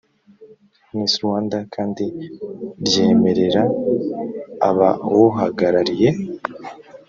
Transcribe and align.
ans 0.97 1.13
rwanda 1.23 1.57
kandi 1.73 2.03
ryemerera 2.85 3.63
abawuhagarariye 4.69 6.09